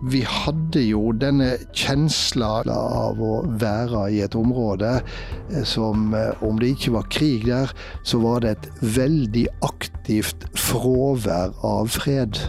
[0.00, 6.56] Vi hadde jo denne kjensla av å være i et område eh, som, eh, om
[6.56, 7.68] det ikke var krig der,
[8.00, 12.40] så var det et veldig aktivt fravær av fred.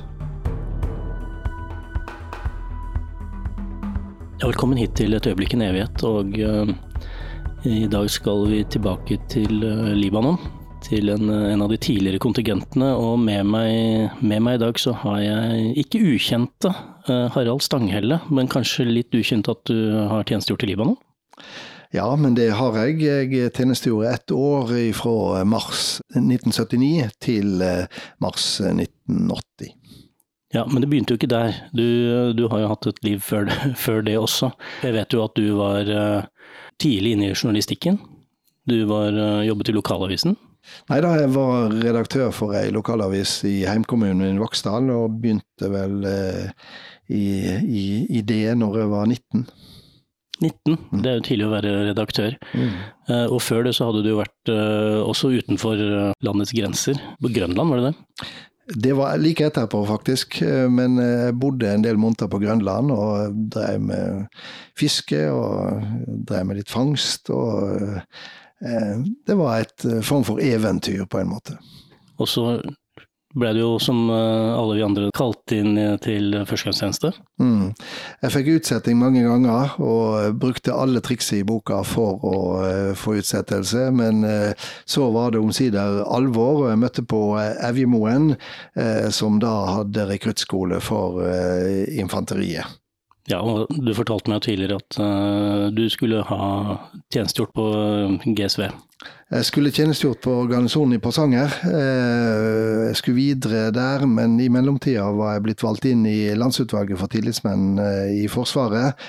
[4.39, 6.05] Velkommen hit til Et øyeblikk en evighet.
[6.07, 6.71] Og uh,
[7.67, 9.59] i dag skal vi tilbake til
[9.99, 10.39] Libanon
[10.81, 12.95] til en, en, av de tidligere kontingentene.
[12.95, 16.73] Og med meg, med meg, i dag så har jeg ikke ukjente
[17.07, 19.77] Harald Stanghelle, men kanskje litt ukjent at du
[20.11, 20.97] har tjenestegjort i Libanon?
[21.91, 23.01] Ja, men det har jeg.
[23.03, 29.73] Jeg tjenestegjorde ett år fra mars 1979 til uh, mars 1980.
[30.55, 31.57] Ja, men det begynte jo ikke der.
[31.75, 31.83] Du,
[32.35, 33.51] du har jo hatt et liv før,
[33.83, 34.53] før, det også.
[34.87, 37.99] Jeg vet jo at du var uh, tidlig inne i journalistikken.
[38.69, 39.11] Du var,
[39.43, 40.37] jobbet i lokalavisen.
[40.91, 46.05] Nei da, jeg var redaktør for ei lokalavis i heimkommunen min, Vaksdal, og begynte vel
[46.07, 46.51] eh,
[47.11, 49.47] i, i, i, det når jeg var 19.
[50.41, 51.01] 19, mm.
[51.01, 52.37] det er jo tidlig å være redaktør.
[52.53, 52.69] Mm.
[53.09, 57.01] Eh, og før det så hadde du jo vært eh, også utenfor eh, landets grenser.
[57.21, 58.31] På Grønland, var det det?
[58.81, 60.39] Det var like etterpå, faktisk.
[60.45, 64.41] Eh, men jeg bodde en del måneder på Grønland og drev med
[64.79, 65.85] fiske og
[66.29, 67.29] drev med litt fangst.
[67.29, 68.01] og Eh,
[68.61, 71.57] det var et eh, form for eventyr, på en måte.
[72.21, 72.59] Og så
[73.31, 77.13] ble du jo, som eh, alle vi andre, kalt inn til førstegangstjeneste?
[77.41, 77.71] Mm.
[78.21, 82.41] Jeg fikk utsetting mange ganger, og brukte alle trikset i boka for å
[82.99, 83.87] få utsettelse.
[83.95, 84.21] Men
[84.85, 88.35] så var det omsider alvor, og jeg møtte på Evjemoen,
[89.15, 91.23] som da hadde rekruttskole for
[91.89, 92.80] infanteriet.
[93.29, 96.45] Ja, og du fortalte meg tidligere at uh, du skulle ha
[97.13, 98.65] tjenestegjort på eh, GSV.
[99.31, 101.53] Jeg skulle tjenestegjort på garnisonen i Porsanger.
[101.69, 106.99] Eh, jeg skulle videre der, men i mellomtida var jeg blitt valgt inn i Landsutvalget
[106.99, 107.79] for tillitsmenn
[108.11, 108.99] i Forsvaret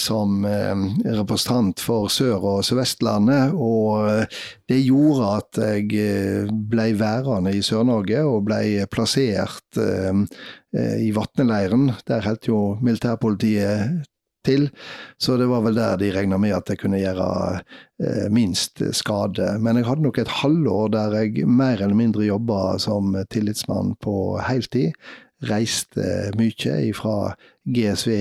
[0.00, 3.54] som representant for Sør- og Sør-Vestlandet.
[3.54, 4.26] Og
[4.68, 9.80] det gjorde at jeg ble værende i Sør-Norge og ble plassert
[10.74, 11.92] Eh, i Vatneleiren.
[12.08, 14.02] Der holdt jo militærpolitiet
[14.44, 14.68] til,
[15.18, 17.28] så det var vel der de regna med at jeg kunne gjøre
[18.02, 19.54] eh, minst skade.
[19.60, 24.38] Men jeg hadde nok et halvår der jeg mer eller mindre jobba som tillitsmann på
[24.44, 24.92] heltid.
[25.44, 27.34] Reiste mye fra
[27.68, 28.12] GSV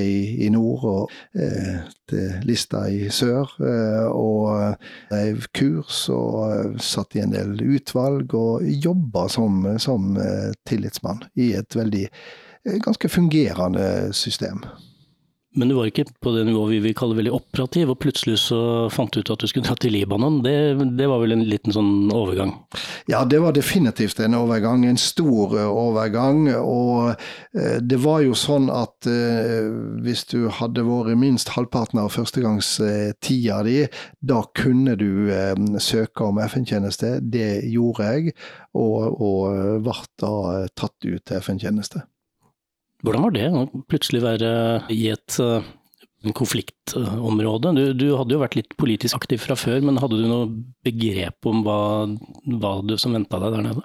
[0.43, 3.53] i, nord og eh, til Lista i sør.
[3.63, 4.79] Eh, og
[5.11, 10.15] drev kurs og satt i en del utvalg, og jobba som, som
[10.67, 12.07] tillitsmann i et veldig
[12.83, 14.63] ganske fungerende system.
[15.55, 18.59] Men du var ikke på det nivået vi vil kalle veldig operativ, og plutselig så
[18.93, 20.39] fant du ut at du skulle dra til Libanon.
[20.45, 20.53] Det,
[20.97, 22.55] det, var vel en liten sånn overgang?
[23.11, 24.85] Ja, det var definitivt en overgang.
[24.89, 26.47] En stor eh, overgang.
[26.57, 29.69] Og eh, det var jo sånn at eh,
[30.05, 33.77] hvis du hadde vært minst halvparten av førstegangstida di,
[34.25, 35.29] da kunne du
[35.77, 37.19] søke om FN-tjeneste.
[37.21, 38.33] Det gjorde jeg,
[38.73, 40.33] og, og ble da
[40.73, 42.07] tatt ut til FN-tjeneste.
[43.03, 44.49] Hvordan var det å plutselig være
[44.93, 45.65] i et uh,
[46.37, 47.73] konfliktområde?
[47.75, 50.47] Du, du, hadde jo vært litt politisk aktiv fra før, men hadde du noe
[50.87, 51.79] begrep om hva,
[52.61, 53.83] hva du som venta deg der nede?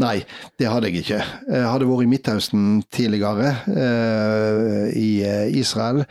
[0.00, 0.18] Nei,
[0.60, 1.22] det hadde jeg ikke.
[1.48, 6.04] Jeg hadde vært i Midtøsten tidligere, uh, i eh, Israel.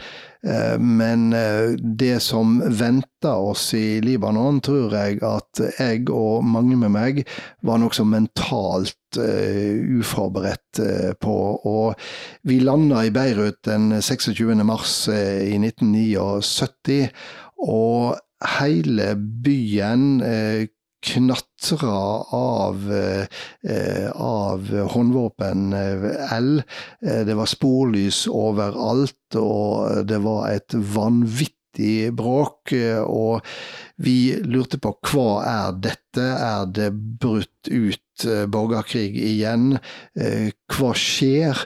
[0.47, 6.77] Eh, men eh, det som venter oss i Libanon, tror jeg at jeg og mange
[6.79, 7.21] med meg
[7.65, 10.81] var nokså mentalt uh, uforberedt
[11.19, 11.35] på.
[11.67, 11.95] Og
[12.47, 14.53] vi landa i Beirut den 26.
[14.63, 17.09] mars i 1979,
[17.65, 18.19] og
[18.59, 20.21] hele byen
[21.01, 21.99] knatra
[22.35, 26.61] av, eh, av håndvåpen L.
[27.05, 32.73] Eh, det var sporlys overalt, og det var et vanvittig bråk,
[33.05, 33.45] og
[34.03, 36.91] vi lurte på hva er dette, er det
[37.21, 39.77] brutt ut eh, borgerkrig igjen,
[40.19, 41.57] eh, hva skjer?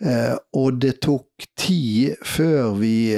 [0.00, 1.26] Eh, og det tok
[1.56, 3.16] tid før vi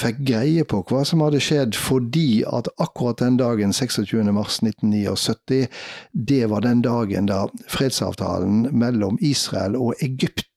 [0.00, 5.66] fikk greie på hva som hadde skjedd, fordi at akkurat den dagen, 26.3.1979,
[6.12, 10.55] det var den dagen da fredsavtalen mellom Israel og Egypt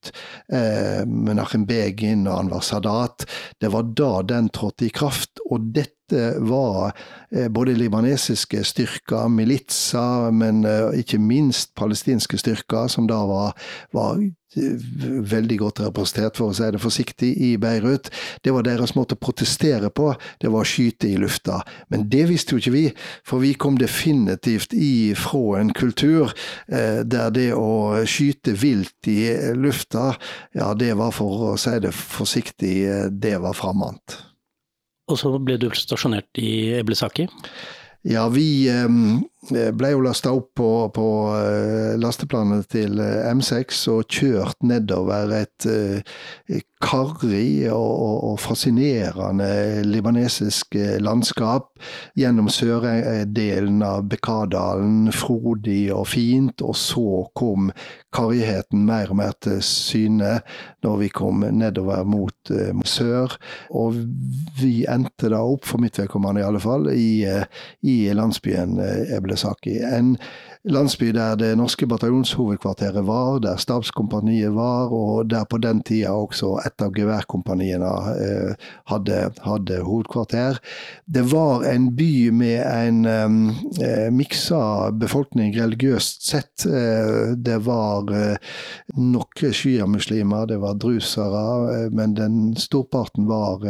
[0.52, 3.26] eh, Menachem Begin og Anwar Sadat.
[3.62, 5.42] Det var da den trådte i kraft.
[5.50, 6.92] Og dette var
[7.32, 13.56] eh, både libanesiske styrker, militser, men eh, ikke minst palestinske styrker, som da var,
[13.94, 14.20] var
[14.56, 18.10] veldig godt representert, for å si det forsiktig, i Beirut.
[18.44, 20.12] Det var deres måte å protestere på,
[20.42, 21.62] det var å skyte i lufta.
[21.94, 22.86] Men det visste jo ikke vi,
[23.28, 26.34] for vi kom definitivt ifra en kultur
[26.68, 30.14] eh, der det å skyte vilt i lufta,
[30.58, 34.18] ja, det var for å si det forsiktig, eh, det var framant.
[35.10, 37.26] Og så ble du stasjonert i Eblesaki?
[38.08, 38.88] Ja, vi eh,
[39.48, 41.08] ble jo lasta opp på, på
[41.38, 45.68] eh, lasteplanet til eh, M6 og kjørt nedover et
[46.80, 51.74] karrig og, og, fascinerende libanesisk landskap
[52.20, 57.74] gjennom sørdelen av Bekadalen, frodig og fint, og så kom
[58.16, 60.38] karrigheten mer og mer til syne
[60.86, 62.54] når vi kom nedover mot,
[62.88, 63.36] sør.
[63.76, 64.00] Og
[64.62, 67.28] vi endte da opp, for mitt vedkommende i alle fall, i,
[67.84, 68.80] i landsbyen
[69.30, 69.80] Eblesaki.
[69.80, 70.18] En
[70.68, 76.58] landsby der det norske bataljonshovedkvarteret var, der stabskompaniet var, og der på den tida også
[76.66, 80.60] et av geværkompaniene eh, hadde, hadde, hovedkvarter.
[81.06, 86.66] Det var en by med en eh, miksa befolkning religiøst sett.
[86.68, 88.52] Eh, det var eh,
[89.00, 91.46] noen sjiamuslimer, det var drusere,
[91.76, 93.64] eh, men den storparten var,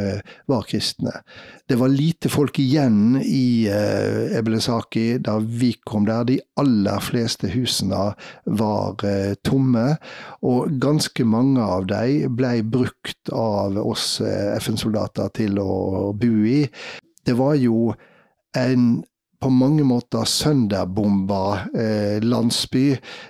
[0.49, 1.21] var kristne.
[1.69, 6.25] Det var lite folk igjen i eh, Ebelesaki da vi kom der.
[6.27, 8.11] De aller fleste husene
[8.45, 9.97] var eh, tomme,
[10.45, 16.61] og ganske mange av dem ble brukt av oss eh, FN-soldater til å bo i.
[17.25, 17.93] Det var jo
[18.57, 19.03] en
[19.39, 22.85] på mange måter sønderbomba eh, landsby,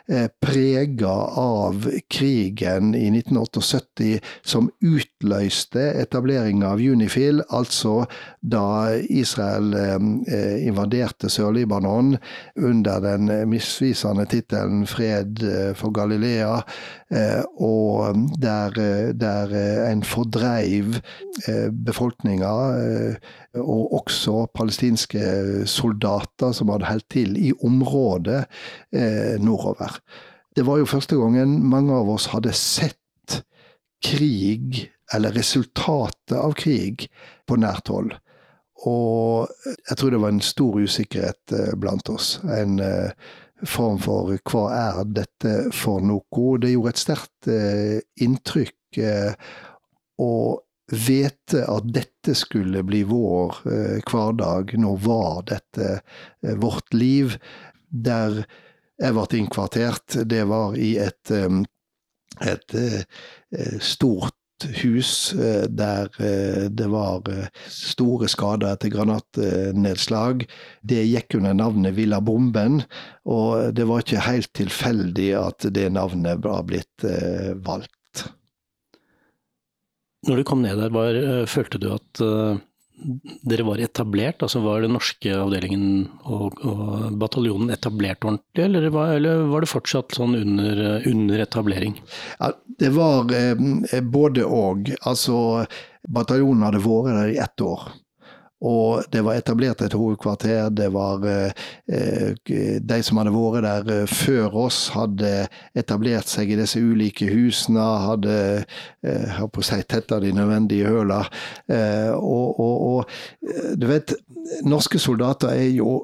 [0.09, 8.07] eh, prega av krigen i 1978 som utløste etableringa av Unifil, altså
[8.41, 12.15] da Israel eh, invaderte Sør-Libanon
[12.55, 16.63] under den misvisende tittelen 'Fred eh, for Galilea', eh,
[17.09, 19.53] og der, eh, der
[19.89, 20.99] en fordreiv
[21.85, 22.51] befolkninga,
[23.57, 28.43] og også palestinske soldater som hadde holdt til i området
[28.93, 29.97] eh, nordover.
[30.55, 33.41] Det var jo første gangen mange av oss hadde sett
[34.05, 37.07] krig, eller resultatet av krig,
[37.47, 38.13] på nært hold.
[38.85, 42.37] Og jeg tror det var en stor usikkerhet eh, blant oss.
[42.45, 42.77] En
[43.59, 46.57] eh, form for hva er dette for noe?
[46.59, 48.99] Det gjorde et sterkt eh, inntrykk.
[49.03, 49.33] Eh,
[50.19, 54.75] og vite at dette skulle bli vår eh, hverdag.
[54.79, 55.99] Nå var dette
[56.59, 57.37] vårt liv.
[57.89, 58.43] Der
[58.99, 64.35] jeg ble innkvartert, det var i et, et, et stort
[64.81, 67.27] hus eh, der eh, det var
[67.71, 70.45] store skader etter granatnedslag.
[70.81, 72.83] Det gikk under navnet Villa Bomben,
[73.25, 77.07] og det var ikke helt tilfeldig at det navnet var blitt
[77.65, 77.95] valgt.
[80.27, 82.23] Når du kom ned der, var, eh, følte du at
[83.47, 84.43] dere var etablert?
[84.45, 85.85] Altså Var den norske avdelingen
[86.23, 91.97] og, og bataljonen etablert ordentlig, eller var, eller var, det fortsatt sånn under, under etablering?
[92.39, 94.91] Ja, det var eh, både og.
[95.09, 95.65] Altså,
[96.09, 97.89] bataljonen hadde vært der i ett år.
[98.65, 100.69] Og det var etablert et hovedkvarter.
[100.75, 105.47] Det var eh, De som hadde vært der eh, før oss, hadde
[105.79, 107.85] etablert seg i disse ulike husene.
[108.09, 108.35] Hadde
[109.03, 111.21] jeg på å si, tetta de nødvendige høla.
[111.71, 114.17] Eh, og, og, og du vet,
[114.67, 116.01] norske soldater er jo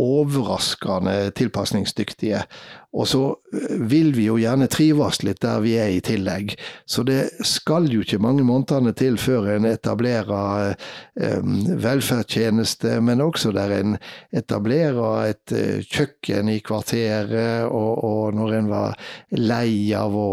[0.00, 2.44] overraskende tilpasningsdyktige.
[2.90, 3.22] Og så
[3.54, 6.56] eh, vil vi jo gjerne trives litt der vi er i tillegg.
[6.90, 10.74] Så det skal jo ikke mange månedene til før en etablerer
[11.20, 11.38] eh,
[11.84, 13.96] velferdstjeneste, men også der en
[14.34, 18.96] etablerer et eh, kjøkken i kvarteret, og, og, når en var
[19.38, 20.30] lei av å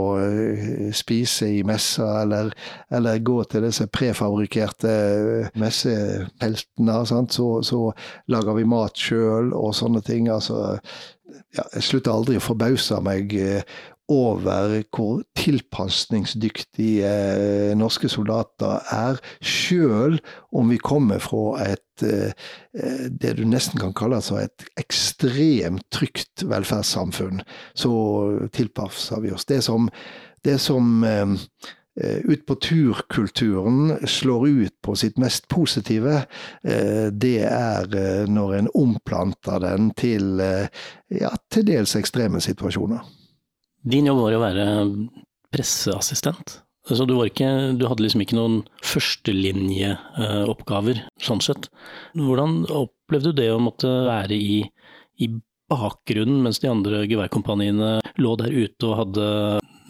[0.96, 2.52] spise i messa, eller,
[2.94, 7.82] eller, gå til disse prefabrikkerte eh, messepeltene, så, så
[8.34, 10.30] lager vi mat sjøl og sånne ting.
[10.34, 10.80] altså
[11.56, 19.20] ja, jeg slutter aldri å forbause meg eh, over hvor tilpasningsdyktige eh, norske soldater er,
[19.44, 20.20] sjøl
[20.56, 22.48] om vi kommer fra et eh,
[23.10, 27.42] det du nesten kan kalle altså et ekstremt trygt velferdssamfunn.
[27.76, 27.92] Så
[28.54, 29.48] tilpasser vi oss.
[29.50, 29.90] Det som,
[30.46, 31.04] det som
[31.98, 36.20] ut på turkulturen slår ut på sitt mest positive,
[36.62, 37.90] det er
[38.30, 43.02] når en omplanter den til ja, til dels ekstreme situasjoner.
[43.88, 44.68] Din jobb var å være
[45.54, 46.60] presseassistent.
[46.88, 51.68] Så du, ikke, du, hadde liksom ikke noen førstelinjeoppgaver, sånn sett.
[52.16, 54.72] Hvordan opplevde du det å måtte være i,
[55.20, 55.28] i
[55.68, 59.26] bakgrunnen, mens de andre geværkompaniene lå der ute og hadde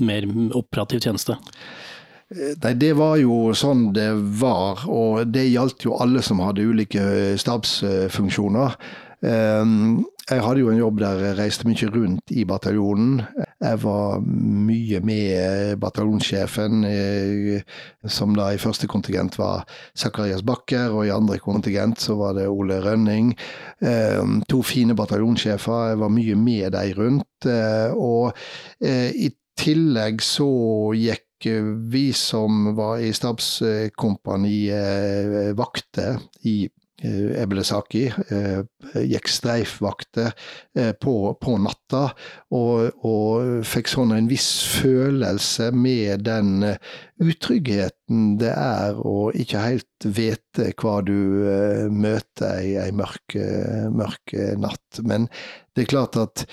[0.01, 0.25] mer
[0.57, 1.37] operativ tjeneste?
[2.27, 4.09] Nei, det var jo sånn det
[4.41, 7.03] var, og det gjaldt jo alle som hadde ulike
[7.39, 8.75] stabsfunksjoner.
[9.25, 13.21] Ehm, jeg hadde jo en jobb der jeg reiste mye rundt i bataljonen.
[13.63, 17.63] Jeg var mye med bataljonssjefen, eh,
[18.05, 19.63] som da i første kontingent var
[19.97, 23.33] Zakarias Bakker, og i andre kontingent så var det Ole Rønning.
[23.81, 25.89] Ehm, to fine bataljonssjefer.
[25.89, 27.45] Jeg var mye med de rundt.
[27.45, 28.33] Eh, og
[28.83, 30.51] eh, i tillegg så
[30.93, 36.69] gikk vi som var i stabskompaniet vakter i
[37.37, 38.63] Ebelesaki eh,
[39.05, 40.31] gikk streifvakter
[40.73, 42.07] eh, på, på natta,
[42.57, 46.65] og, og, fikk sånn en viss følelse med den
[47.21, 51.45] utryggheten det er å ikke helt vite hva du
[51.93, 53.37] møter i ei mørk,
[53.93, 54.97] mørk natt.
[55.05, 55.29] Men
[55.75, 56.47] det er klart at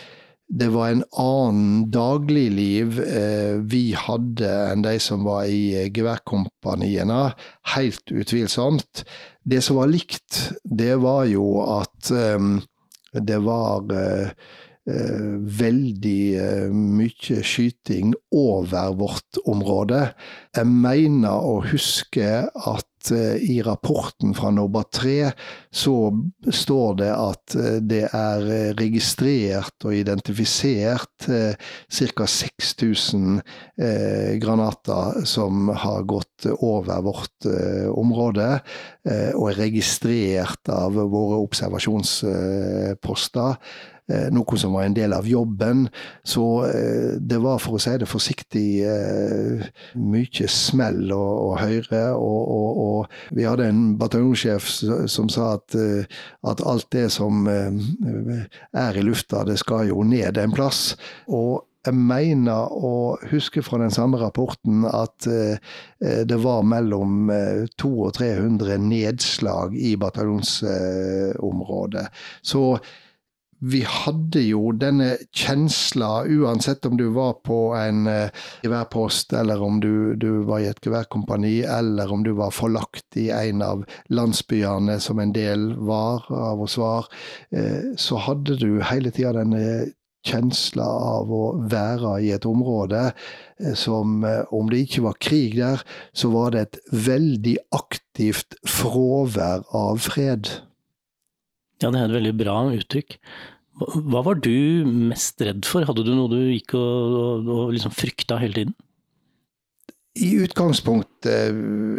[0.49, 7.33] det var en annen dagligliv eh, vi hadde enn de som var i geværkompaniene,
[7.75, 9.05] helt utvilsomt.
[9.43, 12.51] Det som var likt, det var jo at eh,
[13.15, 14.31] det var uh,
[14.85, 20.11] veldig uh, mye skyting over vårt område.
[20.57, 25.29] Jeg mener å huske at i rapporten fra Nobba 3
[25.77, 26.09] så
[26.49, 27.53] står det at
[27.85, 32.25] det er registrert og identifisert ca.
[32.25, 33.45] 6000
[34.41, 37.45] granater som har gått over vårt
[37.93, 38.65] område.
[39.05, 43.59] Eh, og er registrert av våre observasjonsposter.
[44.13, 45.87] Eh, noe som var en del av jobben.
[46.23, 48.67] Så eh, det var, for å si det forsiktig,
[49.97, 52.05] mye smell å, å høre.
[52.13, 54.69] Og, og, og, vi hadde en bataljonssjef
[55.11, 55.77] som sa at,
[56.45, 60.95] at alt det som er i lufta, det skal jo ned en plass.
[61.29, 65.57] Og jeg mener å huske fra den samme rapporten at eh,
[66.01, 72.09] det var mellom 200 eh, og 300 nedslag i bataljonsområdet.
[72.41, 72.81] Så
[73.65, 79.81] vi hadde jo denne kjensla, uansett om du var på en uh, geværpost, eller om
[79.81, 84.99] du, du, var i et geværkompani, eller om du var forlagt i en av landsbyene
[85.01, 87.09] som en del var av oss var,
[87.57, 89.93] uh, så hadde du hele tida denne
[90.25, 95.59] kjensla av å være i et område eh, som, eh, om det ikke var krig
[95.59, 95.85] der,
[96.17, 96.79] så var det et
[97.09, 100.49] veldig aktivt fravær av fred.
[101.83, 103.19] Ja, det er et veldig bra uttrykk.
[103.75, 105.87] Hva var du mest redd for?
[105.89, 108.75] Hadde du noe du gikk og, og, og liksom frykta hele tiden?
[110.15, 111.57] I utgangspunktet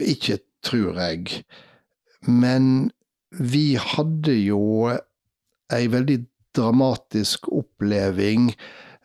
[0.08, 1.42] ikke, tror jeg.
[2.24, 2.88] Men
[3.36, 4.88] vi hadde jo
[5.74, 6.22] ei veldig
[6.56, 8.54] dramatisk oppleving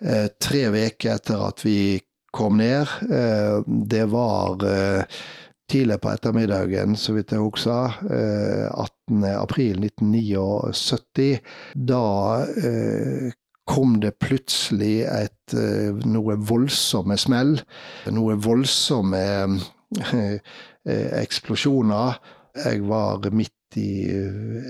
[0.05, 1.99] eh, tre uker etter at vi
[2.31, 2.87] kom ned.
[3.11, 5.21] Eh, det var eh,
[5.71, 7.99] tidlig på ettermiddagen, så vidt jeg husker.
[9.11, 11.39] 18.4.1979.
[11.75, 12.05] Da
[13.71, 15.55] kom det plutselig et,
[16.07, 17.61] noe voldsomme smell.
[18.11, 19.25] Noe voldsomme
[21.21, 22.11] eksplosjoner.
[22.65, 24.11] Jeg var midt i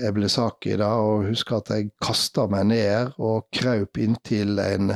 [0.05, 4.93] Eblesaki da, og husker at jeg kasta meg ned og kraup inntil en,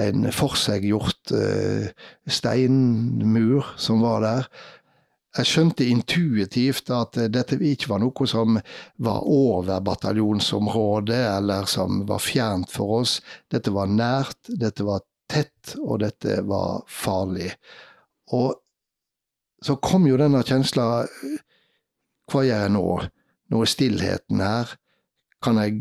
[0.00, 1.90] en forseggjort eh,
[2.26, 4.48] steinmur som var der.
[5.32, 8.58] Jeg skjønte intuitivt at dette ikke var noe som
[9.00, 13.14] var over bataljonsområdet, eller som var fjernt for oss.
[13.48, 15.00] Dette var nært, dette var
[15.32, 17.48] tett, og dette var farlig.
[18.36, 18.52] Og
[19.62, 21.06] så kom jo denne kjensla
[22.32, 22.86] Hva gjør jeg nå?
[23.52, 24.76] Nå er stillheten her.
[25.42, 25.80] Kan jeg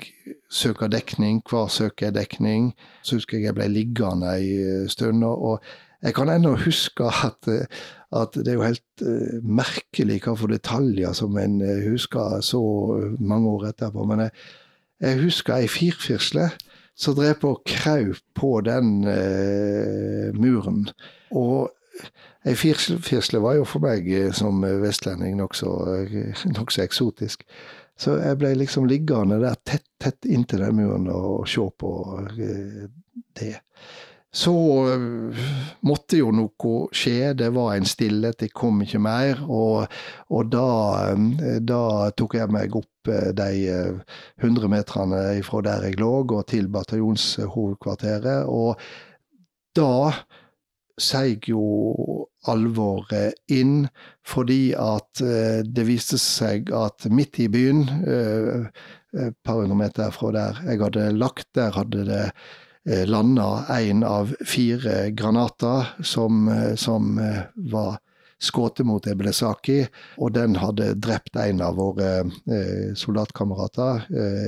[0.51, 1.41] søke dekning?
[1.47, 2.71] Hvor søker jeg dekning?
[3.03, 5.23] Så husker jeg jeg ble liggende en stund.
[5.23, 5.59] og
[6.01, 7.49] jeg kan ennå huske at,
[8.11, 12.61] at, det er jo helt uh, merkelig hva for detaljer som en husker så
[13.19, 14.05] mange år etterpå.
[14.09, 14.35] Men jeg,
[15.01, 16.49] jeg husker ei firfirsle
[17.01, 20.89] som drev på og kraup på den eh, muren.
[21.31, 21.71] Og
[22.45, 25.71] ei firfisle var jo for meg eh, som vestlending nokså
[26.57, 27.45] nok eksotisk.
[28.01, 31.91] Så jeg ble liksom liggende der tett, tett inntil den muren og se på
[33.37, 33.55] det.
[34.31, 34.53] Så
[35.83, 39.41] måtte jo noe skje, det var en stillhet, det kom ikke mer.
[39.43, 39.91] Og,
[40.31, 40.67] og da,
[41.59, 41.81] da,
[42.15, 43.49] tok jeg meg opp de
[44.39, 48.47] 100 meterne fra der jeg lå, og til bataljonshovedkvarteret.
[48.47, 48.79] Og
[49.75, 50.13] da
[51.01, 51.65] seig jo
[52.47, 53.85] alvoret inn,
[54.23, 55.19] fordi at
[55.67, 57.83] det viste seg at midt i byen,
[59.11, 64.03] et par hundre meter fra der jeg hadde lagt, der hadde det Eh, landa en
[64.03, 67.99] av fire granater som, eh, som eh, var
[68.39, 69.85] skutt mot Ebelesaki,
[70.17, 72.23] og den hadde drept en av våre
[72.97, 74.07] soldatkamerater,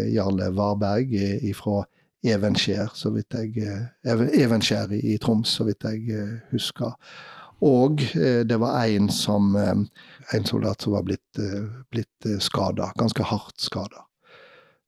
[0.09, 1.13] Jarle Varberg
[1.53, 1.83] fra
[2.25, 3.67] Evenskjær, så vidt jeg,
[4.01, 6.97] Evenskjær i Troms, så vidt jeg husker.
[7.61, 8.01] Og
[8.49, 11.43] det var en, som, en soldat som var blitt,
[11.93, 14.07] blitt skada, ganske hardt skada.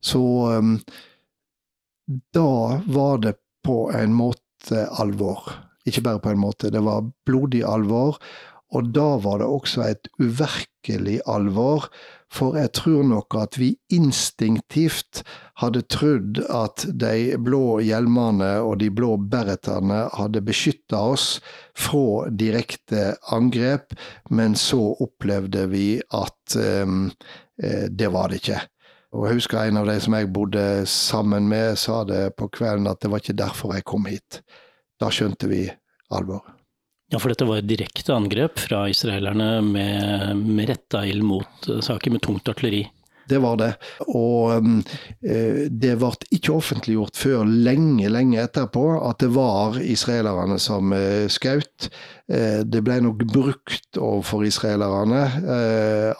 [0.02, 0.26] Så
[2.06, 3.36] da var det
[3.66, 5.48] på en måte alvor.
[5.86, 8.18] Ikke bare på en måte, det var blodig alvor.
[8.74, 11.86] Og da var det også et uvirkelig alvor,
[12.32, 15.22] for jeg tror nok at vi instinktivt
[15.62, 21.28] hadde trodd at de blå hjelmene og de blå beretene hadde beskytta oss
[21.78, 23.94] fra direkte angrep,
[24.34, 27.06] men så opplevde vi at um,
[27.56, 28.64] det var det ikke.
[29.16, 32.88] Og jeg husker en av de som jeg bodde sammen med, sa det på kvelden
[32.90, 34.42] at det var ikke derfor jeg kom hit.
[35.00, 35.64] Da skjønte vi
[36.12, 36.44] alvor.
[37.12, 41.80] Ja, for dette var et direkte angrep fra israelerne med, med retta ild mot eh,
[41.84, 42.82] saker med tungt artilleri.
[43.28, 43.72] Det var det.
[44.06, 44.82] Og um,
[45.20, 51.88] det ble ikke offentliggjort før lenge, lenge etterpå at det var israelerne som uh, skjøt.
[52.30, 55.24] Uh, det ble nok brukt overfor israelerne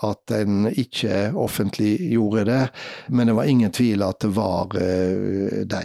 [0.07, 2.63] at en ikke offentlig gjorde det,
[3.13, 5.83] men det var ingen tvil at det var de.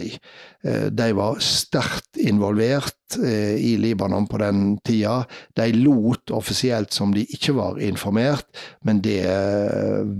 [0.62, 5.22] De var sterkt involvert i Libanon på den tida.
[5.58, 8.46] De lot offisielt som de ikke var informert,
[8.86, 9.26] men det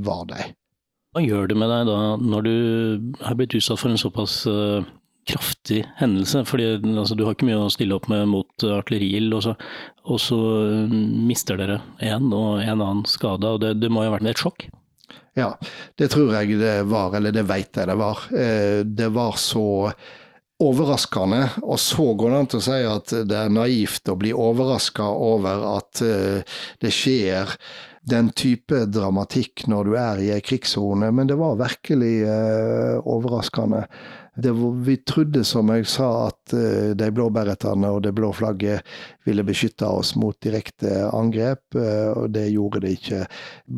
[0.05, 0.51] var de.
[1.13, 2.53] Hva gjør det med deg da, når du
[3.21, 4.81] har blitt utsatt for en såpass uh,
[5.29, 6.41] kraftig hendelse?
[6.49, 9.67] Fordi altså, du har ikke mye å stille opp med mot artilleriild, og,
[10.07, 10.95] og, så uh,
[11.29, 13.45] mister dere én og en annen skade.
[13.45, 14.67] og det, det, må jo ha vært et sjokk?
[15.37, 15.51] Ja,
[16.01, 18.25] det tror jeg det var, eller det vet jeg det var.
[18.85, 19.67] Det var så
[20.61, 24.33] overraskende, og så går det an til å si at det er naivt å bli
[24.37, 27.57] overraska over at det skjer
[28.03, 33.85] den type dramatikk når du er i ei krigssone, men det var virkelig eh, overraskende.
[34.43, 38.83] Var, vi trodde, som jeg sa, at eh, de blå beretene og det blå flagget
[39.29, 43.25] ville beskytte oss mot direkte angrep, eh, og det gjorde det ikke.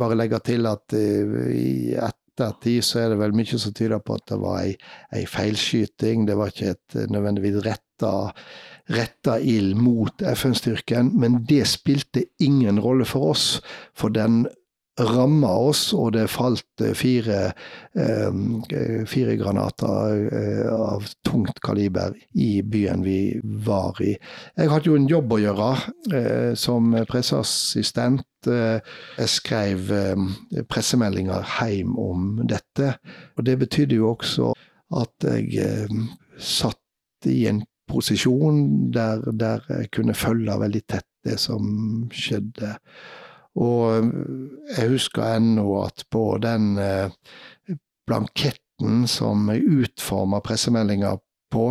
[0.00, 4.16] Bare legge til at uh, i ettertid så er det vel mye som tyder på
[4.16, 4.76] at det var ei,
[5.12, 6.24] ei feilskyting.
[6.24, 8.14] Det var ikke et nødvendigvis retta
[8.90, 13.46] retta ild mot FN-styrken, men det spilte ingen rolle for oss.
[13.96, 14.44] For den
[15.00, 17.38] ramma oss, og det falt eh, fire,
[17.98, 24.14] eh, fire granater eh, av tungt kaliber i byen vi var i.
[24.56, 28.26] Jeg hadde jo en jobb å gjøre som presseassistent.
[28.46, 29.90] Jeg skrev
[30.68, 32.94] pressemeldinger hjem om dette,
[33.34, 34.52] og det betydde jo også
[34.94, 35.78] at jeg
[36.38, 42.74] satt i en posisjon der, der, jeg kunne følge veldig tett det som skjedde.
[43.60, 44.08] Og
[44.76, 47.12] jeg husker ennå at på den eh,
[48.06, 51.14] blanketten som jeg utforma pressemeldinga
[51.54, 51.68] på,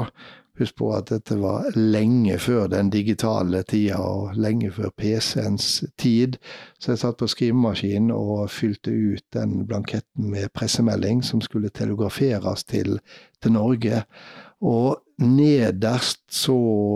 [0.60, 6.38] Husk på at dette var lenge før den digitale tida, og lenge før PC-ens tid.
[6.78, 12.68] Så jeg satt på skrivemaskinen og fylte ut den blanketten med pressemelding som skulle telegraferes
[12.70, 13.00] til,
[13.42, 14.04] til Norge.
[14.62, 16.56] Og nederst så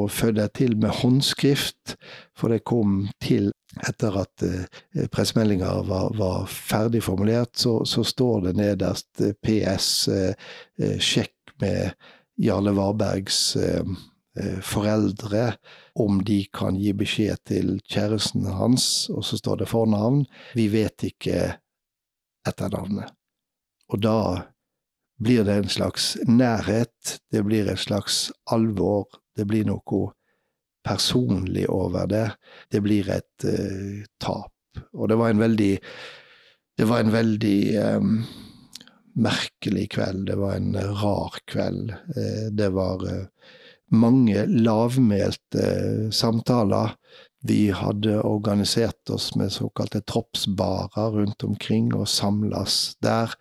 [0.09, 1.95] fødde jeg til med håndskrift,
[2.37, 3.51] for det kom til
[3.85, 9.89] etter at eh, pressemeldinga var, var, ferdig formulert, så, så, står det nederst eh, PS,
[10.07, 10.33] eh,
[10.81, 11.93] eh, sjekk med
[12.41, 13.97] Jarle Varbergs eh,
[14.61, 15.51] foreldre
[15.97, 20.23] om de kan gi beskjed til kjæresten hans, og så står det fornavn.
[20.57, 21.39] Vi vet ikke
[22.47, 23.13] etternavnet.
[23.89, 24.17] Og da
[25.17, 30.11] blir det en slags nærhet, det blir en slags alvor, det blir noe
[30.87, 32.27] personlig over det.
[32.71, 34.53] Det blir et uh, tap.
[34.93, 35.73] Og det var en veldig
[36.77, 37.59] Det var en veldig
[37.97, 38.25] um,
[39.17, 40.27] merkelig kveld.
[40.29, 41.93] Det var en rar kveld.
[42.53, 43.01] Det var
[43.89, 46.93] mange lavmælte samtaler.
[47.41, 53.33] Vi hadde organisert oss med såkalte troppsbarer rundt omkring og samles der.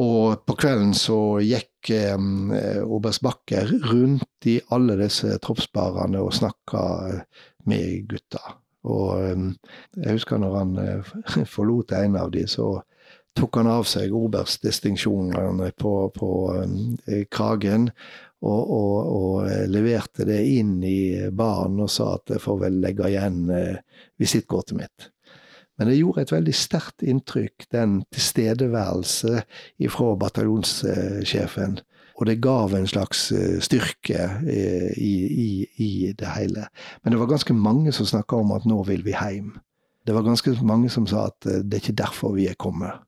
[0.00, 6.84] Og på kvelden så gikk eh, oberst Bakker rundt i alle disse troppsbarene og snakka
[7.68, 8.56] med gutta.
[8.88, 9.44] Og eh,
[10.00, 11.12] jeg husker når han eh,
[11.54, 12.78] forlot en av de, så
[13.36, 16.30] tok han av seg oberstdistinksjonene på, på
[16.62, 17.88] eh, kragen
[18.42, 22.80] og, og, og, eh, leverte det inn i baren og sa at jeg får vel
[22.82, 23.82] legge igjen eh,
[24.20, 25.08] visittkortet mitt.
[25.78, 29.42] Men det gjorde et veldig sterkt inntrykk, den tilstedeværelse
[29.90, 31.78] fra bataljonssjefen.
[32.20, 36.66] Og det gav en slags eh, styrke i, i, i det hele.
[37.02, 39.54] Men det var ganske mange som snakka om at nå vil vi hjem.
[40.06, 43.00] Det var ganske mange som sa at det er ikke derfor vi er kommet.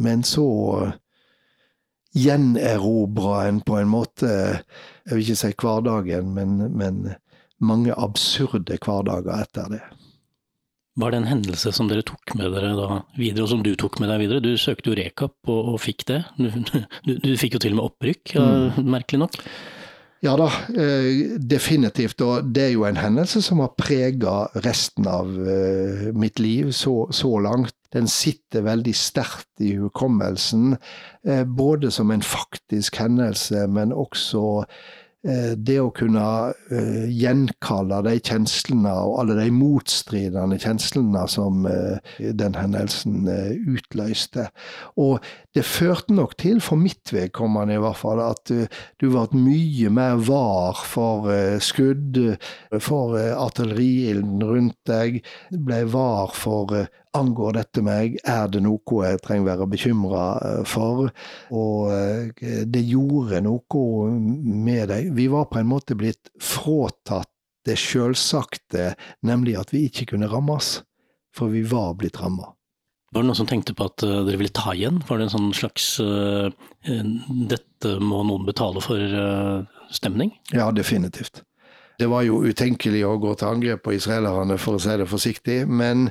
[0.00, 0.90] Men så
[2.16, 4.28] gjenerobra en på en måte
[5.06, 7.14] Jeg vil ikke si hverdagen, men, men
[7.60, 9.80] mange absurde hverdager etter det.
[10.98, 14.00] Var det en hendelse som dere tok med dere da videre, og som du tok
[14.02, 14.42] med deg videre?
[14.42, 16.22] Du søkte jo rekap og, og fikk det.
[16.40, 16.48] Du,
[17.06, 18.80] du, du, fikk jo til og med opprykk, mm.
[18.90, 19.38] merkelig nok.
[20.20, 22.20] Ja da, eh, definitivt.
[22.20, 27.06] Og det er jo en hendelse som har prega resten av eh, mitt liv så,
[27.14, 30.76] så langt den sitter veldig sterkt i hukommelsen.
[31.24, 34.66] Eh, både som en faktisk hendelse, men også
[35.20, 36.24] det å kunne
[36.56, 43.28] uh, gjenkalle de kjenslene og alle de motstridende kjenslene som uh, den hendelsen
[43.68, 44.46] utløste.
[44.96, 45.20] Og
[45.56, 50.20] det førte nok til, for mitt vedkommende i hvert fall, at du ble mye mer
[50.24, 51.28] var for
[51.60, 52.16] skudd,
[52.80, 55.20] for artilleriilden rundt deg.
[55.50, 56.86] Ble var for
[57.18, 58.20] Angår dette meg?
[58.28, 61.10] Er det noe jeg trenger være bekymra eh, for?
[61.50, 65.10] Og eh, det gjorde noe med deg.
[65.16, 67.30] Vi var på en måte blitt fråtatt
[67.68, 68.94] det sjølsagte,
[69.26, 70.78] nemlig at vi ikke kunne rammes.
[71.36, 72.54] For vi var blitt ramma.
[73.10, 75.02] Var det noen som tenkte på at uh, dere ville ta igjen?
[75.06, 76.50] Var det en sånn slags uh,
[76.86, 80.30] 'dette må noen betale for'-stemning?
[80.52, 81.42] Uh, ja, definitivt.
[81.98, 85.58] Det var jo utenkelig å gå til angrep på israelerne, for å si det forsiktig.
[85.68, 86.08] Men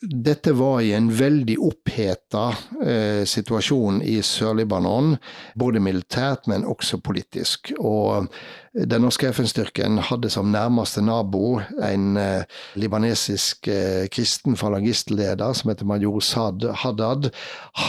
[0.00, 2.46] dette var i en veldig oppheta
[2.80, 5.18] eh, situasjon i Sør-Libanon,
[5.60, 7.74] både militært, men også politisk.
[7.76, 8.30] Og
[8.72, 12.48] den norske FN-styrken hadde som nærmeste nabo en eh,
[12.80, 17.28] libanesisk eh, kristen falangistleder som heter major Sad Haddad.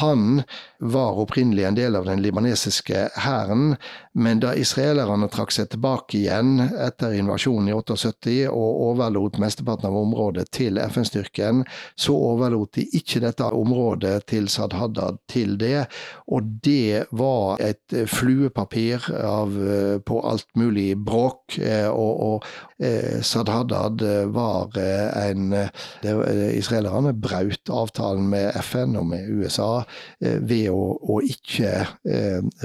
[0.01, 0.41] Han
[0.83, 3.77] var opprinnelig en del av den libanesiske hæren,
[4.13, 9.97] men da israelerne trakk seg tilbake igjen etter invasjonen i 78 og overlot mesteparten av
[10.01, 11.63] området til FN-styrken,
[11.95, 15.85] så overlot de ikke dette området til Sad Haddad til det,
[16.27, 21.57] og det var et fluepapir av, eh, på alt mulig bråk.
[21.59, 26.15] Eh, og, og eh, Sad Haddad eh, var en det,
[26.55, 29.83] Israelerne brøt avtalen med FN og med USA
[30.19, 31.71] ved å, å ikke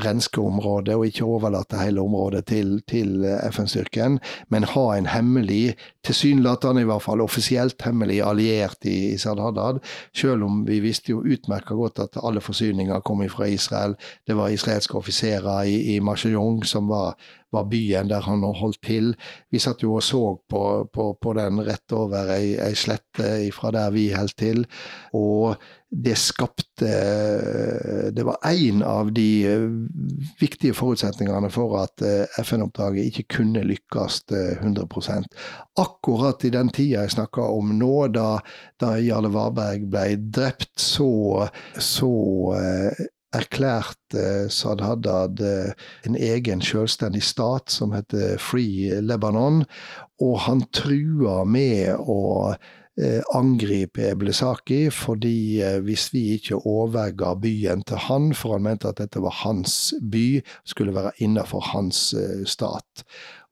[0.02, 4.18] renske området og ikke overlate hele området til, til FN-styrken,
[4.52, 9.80] men ha en hemmelig, tilsynelatende i hvert fall offisielt hemmelig alliert i, i Sadhadad.
[10.16, 13.96] Selv om vi visste jo utmerka godt at alle forsyninger kom fra Israel.
[14.26, 17.16] Det var israelske offiserer i, i Mashayong som var
[17.52, 19.14] var byen der han holdt til.
[19.50, 23.72] Vi satt jo og så på, på, på den rett over ei, ei slette fra
[23.74, 24.64] der vi holdt til.
[25.16, 25.56] Og
[25.88, 26.88] det skapte
[28.12, 29.66] Det var én av de eh,
[30.40, 35.22] viktige forutsetningene for at eh, FN-oppdraget ikke kunne lykkes 100 eh,
[35.78, 38.40] Akkurat i den tida jeg snakker om nå, da,
[38.80, 41.46] da Jarle Varberg ble drept, så,
[41.78, 42.10] så
[43.36, 45.42] erklærte Sad Haddad
[46.08, 49.62] en egen selvstendig stat som heter Free Lebanon,
[50.22, 52.20] og han trua med å
[52.52, 52.58] eh,
[53.36, 59.00] angripe Eblesaki, fordi eh, hvis vi ikke overga byen til han, for han mente at
[59.02, 63.04] dette var hans by, skulle være innenfor hans eh, stat.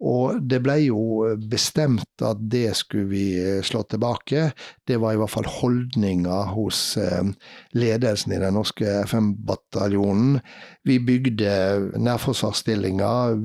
[0.04, 1.02] Og det ble jo
[1.50, 4.48] bestemt at det skulle vi eh, slå tilbake.
[4.88, 7.28] Det var i hvert fall holdninga hos eh,
[7.76, 10.40] ledelsen i den norske FM-bataljonen.
[10.88, 13.38] Vi bygde nærforsvarsstillinger.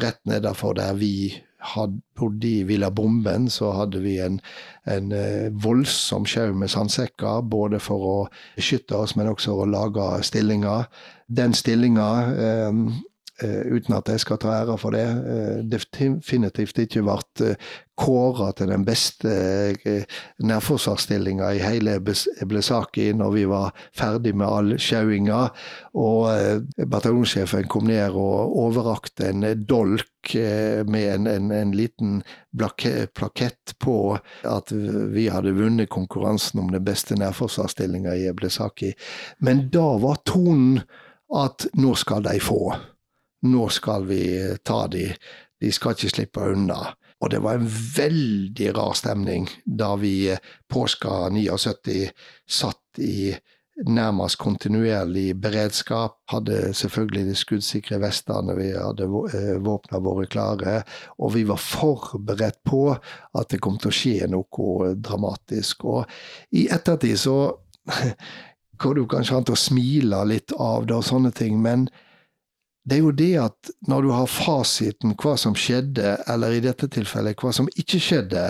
[0.00, 1.14] Rett nedenfor der vi
[1.60, 4.40] hadde, bodde i Villa Bomben, så hadde vi en,
[4.88, 8.16] en eh, voldsom sjau med sandsekker, både for å
[8.56, 10.88] beskytte oss, men også å lage stillinger.
[11.28, 12.82] Den stillinga eh,
[13.42, 18.70] uten at jeg skal ta æra for det, eh, definitivt ikke vært eh, kåra til
[18.72, 19.30] den beste
[20.40, 25.40] nærforsvarsstillinga i hele Eblesaki når vi var ferdig med all sjauinga.
[26.00, 32.22] Og bataljonssjefen kom ned og overrakte en dolk med en, en, en liten
[32.56, 33.98] plakett på
[34.48, 38.94] at vi hadde vunnet konkurransen om den beste nærforsvarsstillinga i Eblesaki.
[39.44, 40.80] Men da var tonen
[41.36, 42.72] at nå skal de få
[43.46, 44.22] nå skal vi
[44.64, 45.06] ta de,
[45.60, 46.80] de skal ikke slippe unna.
[47.20, 50.32] Og det var en veldig rar stemning da vi
[50.72, 52.08] påska 79
[52.48, 53.32] satt i
[53.86, 56.18] nærmest kontinuerlig beredskap.
[56.32, 59.08] Hadde selvfølgelig de skuddsikre vestene, vi hadde
[59.64, 60.80] våpna våre klare.
[61.18, 65.84] Og vi var forberedt på at det kom til å skje noe dramatisk.
[65.84, 67.38] Og i ettertid så
[68.80, 71.88] går det jo kanskje an til å smile litt av det og sånne ting, men
[72.88, 76.88] det er jo det at når du har fasiten hva som skjedde, eller i dette
[76.88, 78.44] tilfellet hva som ikke skjedde,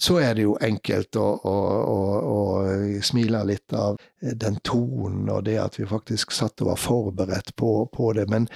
[0.00, 1.56] så er det jo enkelt å, å,
[1.92, 1.98] å,
[2.32, 7.52] å smile litt av den tonen og det at vi faktisk satt og var forberedt
[7.60, 8.24] på, på, det.
[8.32, 8.48] Men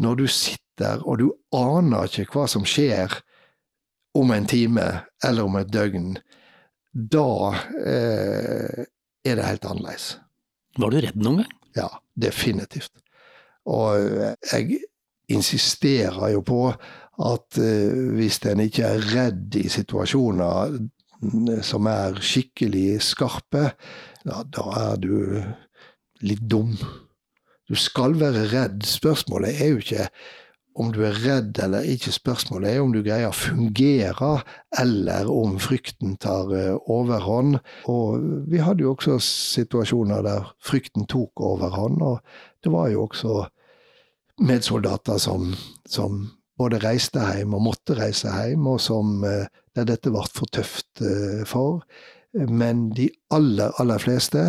[0.00, 3.20] når du sitter og du aner ikke hva som skjer
[4.16, 4.88] om en time
[5.24, 6.16] eller om et døgn,
[6.92, 7.28] da
[7.84, 8.88] eh,
[9.22, 10.14] er det helt annerledes.
[10.80, 11.56] Var du redd noen gang?
[11.76, 13.01] Ja, definitivt.
[13.70, 14.82] Og jeg
[15.32, 16.64] insisterer jo på
[17.22, 20.80] at uh, hvis en ikke er redd i situasjoner
[21.62, 23.68] som er skikkelig skarpe,
[24.26, 25.14] ja, da er du
[26.26, 26.74] litt dum.
[27.70, 28.82] Du skal være redd.
[28.86, 30.08] Spørsmålet er jo ikke
[30.74, 32.14] om du er redd eller ikke.
[32.14, 34.32] Spørsmålet er om du greier å fungere,
[34.80, 37.60] eller om frykten tar uh, overhånd.
[37.92, 42.18] Og vi hadde jo også situasjoner der frykten tok overhånd, og
[42.62, 43.42] det var jo også
[44.42, 45.52] medsoldater som,
[45.88, 46.22] som
[46.58, 51.02] både reiste hjem og måtte reise hjem, og som eh, der dette ble for tøft
[51.04, 51.82] eh, for.
[52.32, 54.46] Men de aller, aller fleste,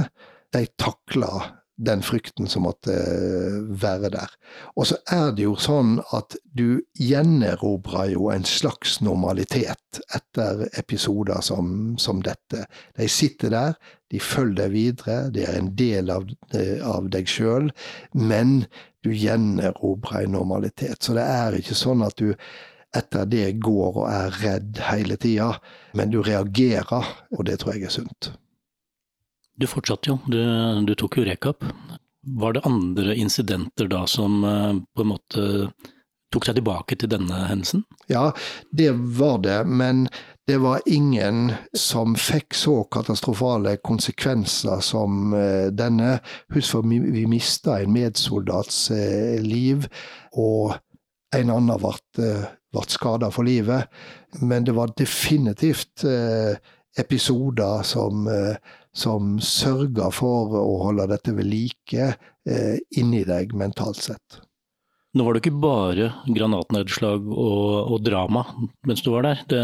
[0.54, 4.33] de takla den frykten som måtte eh, være der.
[4.77, 11.41] Og så er det jo sånn at du gjenerobrer jo en slags normalitet etter episoder
[11.45, 12.67] som, som dette.
[12.97, 13.79] De sitter der,
[14.13, 17.71] de følger deg videre, de er en del av, eh, av deg sjøl,
[18.13, 18.63] men
[19.03, 21.01] du gjenerobrer en normalitet.
[21.01, 22.36] Så det er ikke sånn at du
[22.93, 25.55] etter det går og er redd hele tida,
[25.97, 28.29] men du reagerer, og det tror jeg er sunt.
[29.55, 30.39] Du fortsatte jo, du,
[30.87, 31.65] du tok jo rekap.
[32.23, 35.43] Var det andre incidenter da som eh, på en måte
[36.33, 37.83] tok deg tilbake til denne hendelsen?
[38.09, 38.31] Ja,
[38.71, 38.89] det
[39.19, 40.07] var det, men
[40.47, 46.17] det var ingen som fikk så katastrofale konsekvenser som eh, denne.
[46.55, 49.85] Husk for vi mista en medsoldats eh, liv,
[50.33, 50.73] og
[51.35, 52.33] en annen ble,
[52.73, 53.91] ble skada for livet.
[54.41, 56.05] Men det var definitivt
[56.97, 58.27] episoder som
[58.93, 64.41] som sørger for å holde dette ved like eh, inni deg mentalt sett.
[65.13, 68.47] Nå var det ikke bare granatnedslag og, og drama
[68.89, 69.43] mens du var der.
[69.49, 69.60] Det,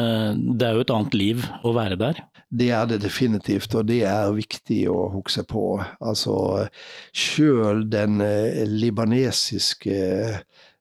[0.59, 2.21] det, er jo et annet liv å være der?
[2.49, 5.63] Det er det definitivt, og det er viktig å huske på.
[6.01, 6.35] Altså,
[7.13, 9.97] sjøl den eh, libanesiske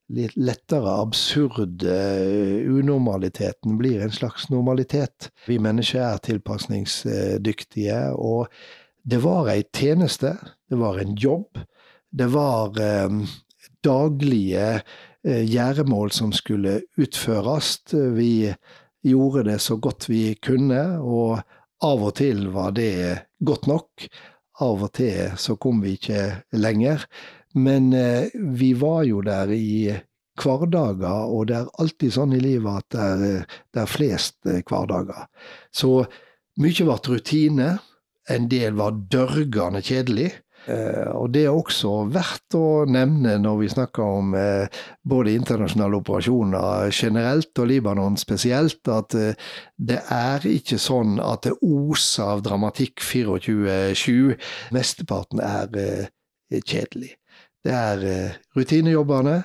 [0.09, 1.97] litt lettere absurde
[2.65, 5.31] unormaliteten blir en slags normalitet.
[5.47, 8.49] Vi mennesker er tilpasningsdyktige, og
[9.09, 10.35] det var ei tjeneste,
[10.69, 11.61] det var en jobb.
[12.11, 13.21] Det var eh,
[13.85, 17.77] daglige eh, gjøremål som skulle utføres.
[17.93, 18.49] Vi
[19.05, 21.39] gjorde det så godt vi kunne, og
[21.85, 24.09] av og til var det godt nok.
[24.65, 26.23] Av og til så kom vi ikke
[26.59, 27.05] lenger.
[27.53, 29.93] Men eh, vi var jo der i
[30.39, 34.37] hverdager, og det er alltid sånn i livet at det er, eh, det er flest
[34.47, 35.29] eh, hverdager.
[35.73, 36.03] Så
[36.61, 37.71] mye ble rutine,
[38.29, 40.33] en del var dørgende kjedelig.
[40.69, 44.35] og det er også verdt å nevne når vi snakker om
[45.01, 52.35] både internasjonale operasjoner generelt og Libanon spesielt, at det er ikke sånn at det oser
[52.35, 54.37] av dramatikk 24-7.
[54.77, 55.73] Mesteparten er
[56.53, 57.15] kjedelig.
[57.69, 59.43] Det er eh, rutinejobbene,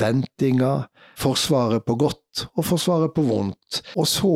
[0.00, 0.74] ventinga,
[1.14, 3.82] Forsvaret på godt og Forsvaret på vondt.
[3.94, 4.32] Og så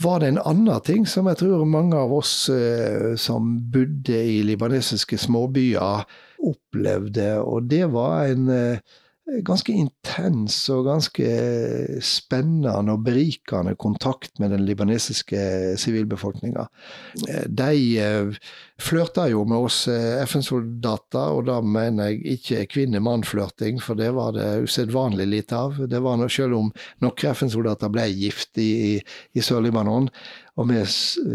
[0.00, 4.38] var det en annen ting som jeg tror mange av oss eh, som bodde i
[4.46, 6.06] libanesiske småbyer,
[6.40, 8.96] opplevde, og det var en eh,
[9.46, 11.28] ganske intens og ganske
[12.02, 16.64] spennende og berikende kontakt med den libanesiske sivilbefolkninga.
[17.46, 17.70] De
[18.82, 24.34] flørta jo med oss eh, FN-soldater, og da mener jeg ikke kvinne-mann-flørting, for det var
[24.36, 25.80] det usedvanlig lite av.
[25.90, 26.70] Det var noe, Selv om
[27.04, 29.00] noen FN-soldater ble gift i,
[29.34, 30.08] i Sør-Libanon,
[30.60, 30.88] og med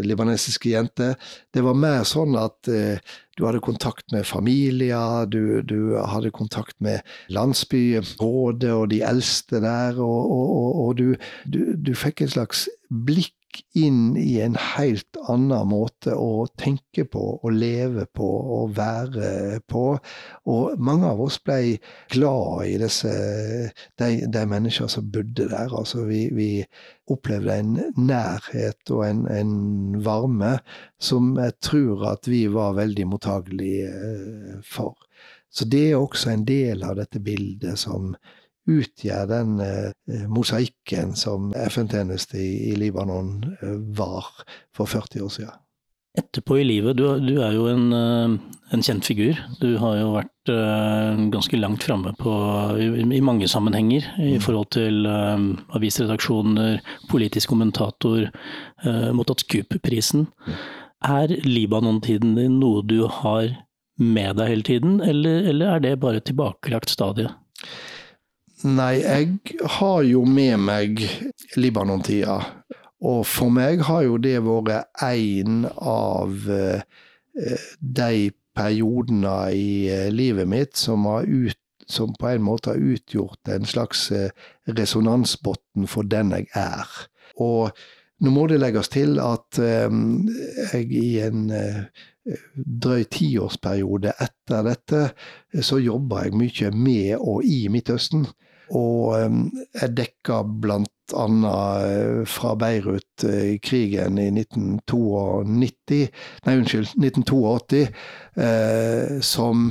[0.06, 1.14] libanesiske jenter,
[1.54, 3.00] det var mer sånn at eh,
[3.36, 7.04] du hadde kontakt med familier, du, du hadde kontakt med
[7.34, 11.08] landsbyrådet og de eldste der, og, og, og, og du,
[11.44, 13.35] du, du fikk et slags blikk
[13.78, 19.84] inn i en helt annen måte å tenke på og leve på og være på.
[20.52, 21.78] Og mange av oss ble
[22.12, 23.12] glad i disse,
[24.00, 25.72] de, de mennesker som bodde der.
[25.72, 26.50] Altså vi, vi
[27.12, 29.52] opplevde en nærhet og en, en,
[30.06, 30.56] varme
[31.02, 34.96] som jeg tror at vi var veldig mottagelige eh, for.
[35.50, 38.12] Så det er også en del av dette bildet som
[38.66, 44.26] utgjør den eh, mosaikken som FN-tjeneste i, Libanon eh, var
[44.74, 45.62] for 40 år siden.
[46.16, 48.36] Etterpå i livet, du, du er jo en, eh,
[48.72, 49.38] en, kjent figur.
[49.60, 52.12] Du har jo vært ganske langt framme
[52.78, 54.42] i, i, mange sammenhenger i mm.
[54.44, 56.76] forhold til um, avisredaksjoner,
[57.10, 58.28] politisk kommentator,
[58.84, 60.28] uh, mottatt Scoop-prisen.
[61.02, 63.50] Er Libanon-tiden din noe du har
[63.98, 67.26] med deg hele tiden, eller, eller er det bare et tilbakelagt stadie?
[68.64, 71.02] Nei, jeg har jo med meg
[71.60, 72.38] Libanon-tida.
[73.04, 76.80] Og for meg har jo det vært en av eh,
[77.80, 83.68] de periodene i eh, livet mitt som, ut, som, på en måte har utgjort en
[83.68, 84.32] slags eh,
[84.72, 86.96] resonansbotn for den jeg er.
[87.36, 87.76] Og
[88.24, 91.50] nå må det legges til at jeg i en
[92.64, 95.02] drøy tiårsperiode etter dette,
[95.60, 98.24] så jobba jeg mye med og i Midtøsten.
[98.74, 99.14] Og
[99.76, 106.00] jeg dekka blant annet eh, fra Beirut-krigen i 1992,
[106.46, 107.84] nei unnskyld, 1982,
[108.42, 109.68] eh, som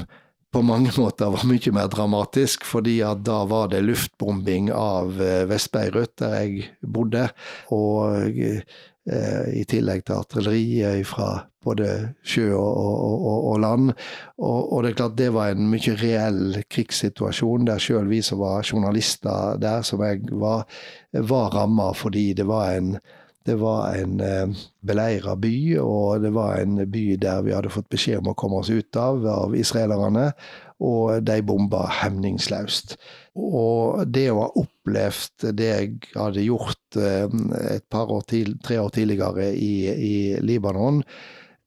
[0.56, 5.44] på mange måter var mye mer dramatisk, fordi at da var det luftbombing av eh,
[5.50, 7.28] Vest-Beirut, der jeg bodde.
[7.76, 8.62] Og Eh,
[9.06, 11.28] i tillegg til artilleriet fra
[11.66, 11.90] både
[12.26, 13.92] sjø og, og, og land.
[14.38, 18.42] Og, og, det er klart det var en mye reell krigssituasjon, der sjøl vi som
[18.44, 20.66] var journalister der, som jeg var,
[21.14, 22.98] var ramma fordi det var en
[23.46, 27.92] det var en eh, beleira by, og det var en by der vi hadde fått
[27.94, 30.32] beskjed om å komme oss ut av, av israelerne.
[30.82, 32.96] Og de bomba hemningsløst.
[33.38, 34.48] Og det å ha
[34.86, 37.26] opplevd det jeg hadde gjort eh,
[37.74, 41.02] et par år til, tre år tidligere i, i Libanon,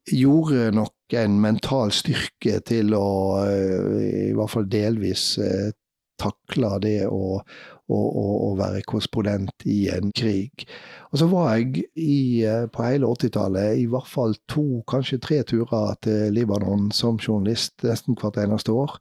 [0.09, 5.74] gjorde nok en mental styrke til å eh, i hvert fall delvis eh,
[6.18, 10.66] takle det å, å, å være korrespondent i en krig.
[11.12, 12.42] Og så var jeg i,
[12.74, 18.18] på hele 80-tallet i hvert fall to, kanskje tre turer til Libanon som journalist nesten
[18.18, 18.98] hvert eneste år.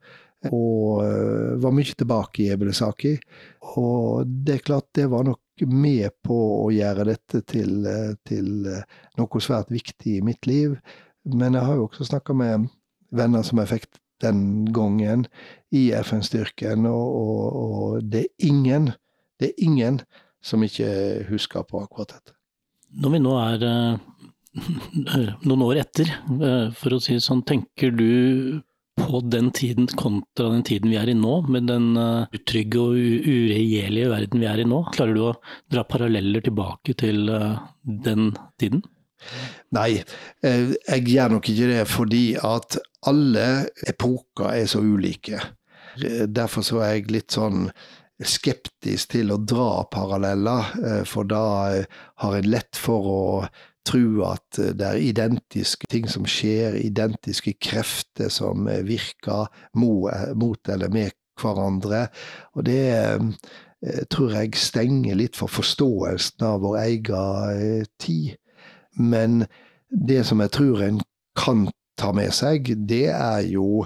[0.51, 3.15] Og uh, var mye tilbake i Ebelesaki.
[3.81, 8.67] Og det er klart det var nok med på å gjøre dette til, eh, til
[9.17, 10.75] noe svært viktig i mitt liv.
[11.25, 12.67] Men jeg har jo også snakka med
[13.09, 13.87] venner som jeg fikk
[14.21, 15.25] den gangen
[15.73, 18.91] i FN-styrken, og, og, og, det er ingen,
[19.39, 19.99] det er ingen
[20.43, 20.89] som ikke
[21.29, 22.33] husker på akkurat dette.
[22.97, 27.93] Når vi nå er eh, noen år etter, eh, for å si det sånn, tenker
[27.93, 28.09] du
[28.97, 32.97] på den tiden kontra den tiden vi er i nå, med den eh, utrygge og
[32.97, 34.83] uregjerlige verden vi er i nå?
[34.95, 35.33] Klarer du å
[35.71, 37.29] dra paralleller tilbake til
[38.07, 38.31] den
[38.61, 38.83] tiden?
[39.73, 40.03] Nei,
[40.45, 42.77] jeg gjør nok ikke det fordi at
[43.09, 43.47] alle
[43.89, 45.41] epoker er så ulike.
[45.97, 47.67] Derfor så er jeg litt sånn
[48.25, 51.85] skeptisk til å dra paralleller, eh, for da eh,
[52.23, 53.25] har en lett for å
[53.87, 60.93] tro at eh, det er identiske ting som skjer, identiske krefter som virker mot eller
[60.93, 62.07] med hverandre.
[62.57, 62.89] Og det
[64.09, 68.39] tror jeg stenger litt for forståelsen av vår egen tid.
[68.97, 69.43] Men
[69.93, 70.97] det som jeg tror en
[71.37, 71.67] kan
[72.01, 73.85] ta med seg, det er jo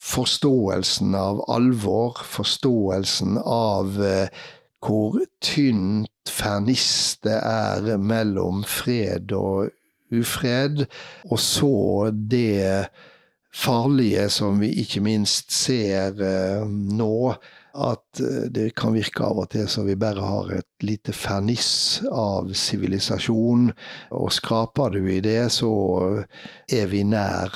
[0.00, 4.28] forståelsen av alvor, forståelsen av eh,
[4.80, 9.70] hvor tynt ferniss det er mellom fred og
[10.10, 10.86] ufred,
[11.28, 12.88] og så det
[13.54, 17.34] farlige som vi ikke minst ser eh, nå,
[17.70, 22.00] at eh, det kan virke av og til som vi bare har et lite ferniss
[22.08, 23.68] av sivilisasjon,
[24.16, 25.70] og skraper du i det, så
[26.72, 27.52] er vi nær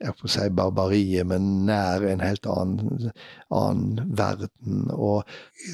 [0.00, 3.10] jeg får si barbariet, men nær en helt annen,
[3.54, 4.86] annen, verden.
[4.92, 5.24] Og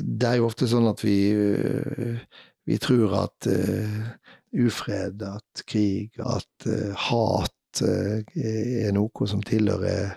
[0.00, 1.16] det er jo ofte sånn at vi,
[2.68, 4.04] vi tror at uh,
[4.66, 10.14] ufred, at krig, at uh, hat uh, er noe som tilhører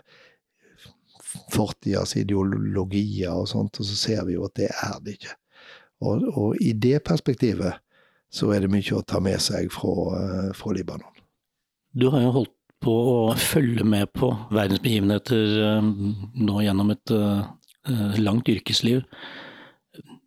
[1.52, 5.36] fortidas ideologier og sånt, og så ser vi jo at det er det ikke.
[6.06, 7.82] Og, og i det perspektivet
[8.36, 11.12] så er det mye å ta med seg fra, fra Libanon.
[11.96, 17.14] Du har jo holdt på å følge med på verdensbegivenheter nå gjennom et
[18.22, 19.02] langt yrkesliv.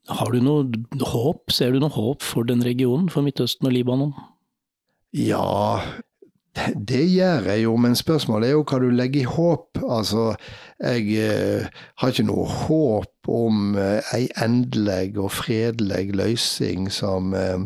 [0.09, 4.15] Har du noe håp, ser du noe håp for den regionen, for Midtøsten og Libanon?
[5.13, 5.83] Ja,
[6.75, 9.81] det gjør jeg jo, men spørsmålet er jo hva du legger i håp.
[9.85, 10.25] Altså,
[10.81, 11.69] jeg eh,
[12.01, 17.63] har ikke noe håp om eh, ei endelig og fredelig løsning som eh,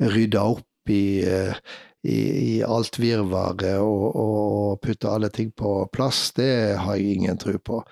[0.00, 1.54] rydder opp i, eh,
[2.02, 6.30] i, i alt virvaret og, og, putte alle ting på plass.
[6.36, 7.82] Det har jeg ingen tro på.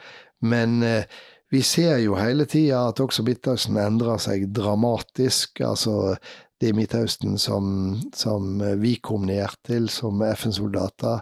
[0.49, 1.05] Men eh,
[1.51, 5.61] vi ser jo hele tida at også Midtøsten endrer seg dramatisk.
[5.61, 6.17] altså
[6.61, 11.21] det Midtøsten som, som, vi kom ned til som FN-soldater,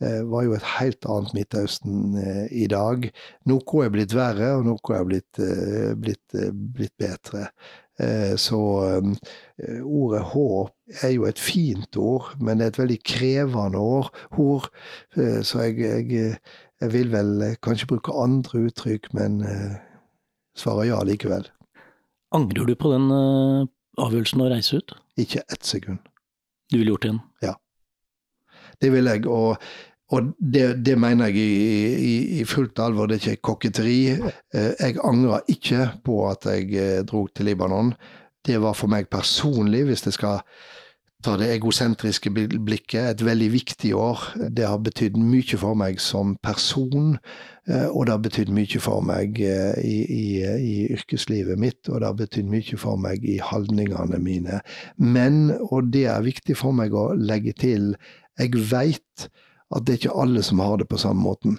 [0.00, 3.04] eh, var jo et helt annet Midtøsten eh, i dag.
[3.50, 7.50] Noe er blitt verre, og noe er blitt, eh, blitt, blitt bedre.
[8.38, 8.58] Så
[9.82, 14.68] ordet håp er jo et fint ord, men det er et veldig krevende ord.
[15.16, 16.36] Så jeg, jeg,
[16.80, 19.42] jeg vil vel kanskje bruke andre uttrykk, men
[20.56, 21.44] svarer ja likevel.
[22.34, 23.10] Angrer du på den
[23.98, 24.96] avgjørelsen å reise ut?
[25.20, 26.00] Ikke ett sekund.
[26.70, 27.22] Du ville gjort det igjen?
[27.42, 27.54] Ja.
[28.78, 29.56] Det vil jeg, og,
[30.14, 33.98] og det, det, mener jeg i, i, i, fullt alvor, det er ikke kokketeri.
[34.14, 37.94] Eh, jeg angrer ikke på at jeg eh, dro til Libanon.
[38.48, 40.38] Det var for meg personlig, hvis jeg skal
[41.24, 44.22] ta det egosentriske blikket, et veldig viktig år.
[44.54, 47.16] Det har betydd mye for meg som person,
[47.68, 52.00] eh, og det har betydd mye for meg eh, i, i, i, yrkeslivet mitt, og
[52.00, 54.62] det har betydd mye for meg i holdningene mine.
[54.96, 57.92] Men, og det er viktig for meg å legge til,
[58.38, 59.28] jeg veit
[59.74, 61.58] at det er ikke alle som har det på samme måten.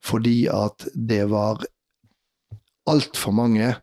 [0.00, 1.60] Fordi at det var
[2.88, 3.74] altfor mange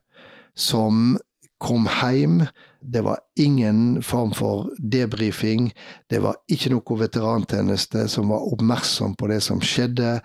[0.57, 1.17] som
[1.57, 2.47] kom hjem
[2.93, 5.73] det var ingen form for debrifing.
[6.09, 10.19] Det var ikke noe veterantjeneste som var oppmerksom på det som skjedde.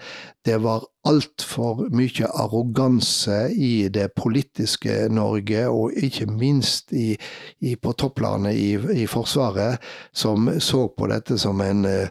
[0.46, 7.18] Det var altfor mye arroganse i det politiske Norge, og ikke minst i,
[7.60, 9.78] i, på topplanet i, i, Forsvaret,
[10.14, 12.06] som så på dette som en uh,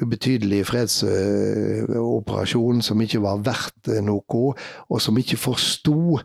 [0.00, 4.54] ubetydelig fredsoperasjon uh, som ikke var verdt noe,
[4.88, 6.18] og som ikke forsto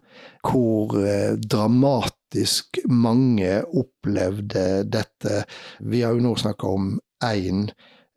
[0.45, 5.45] hvor uh, dramatisk faktisk mange opplevde dette.
[5.79, 7.69] Vi har jo nå snakka om én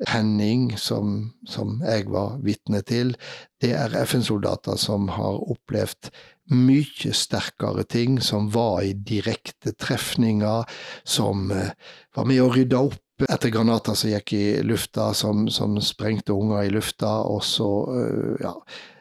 [0.06, 3.16] Henning, som, som, jeg var vitne til.
[3.60, 6.12] Det er FN-soldater som har opplevd
[6.54, 10.62] mye sterkere ting, som var i direkte trefninger,
[11.02, 11.74] som uh,
[12.14, 16.68] var med å rydde opp etter granater som gikk i lufta, som, som sprengte unger
[16.68, 18.54] i lufta, og så, uh, ja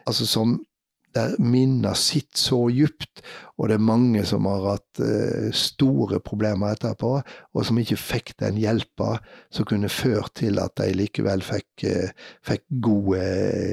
[0.08, 0.54] Altså som
[1.16, 3.22] der minner sitter så djupt,
[3.58, 8.34] og det er mange som har hatt eh, store problemer etterpå, og som ikke fikk
[8.42, 9.16] den hjelpa
[9.54, 12.12] som kunne ført til at de likevel fikk, eh,
[12.46, 13.22] fikk gode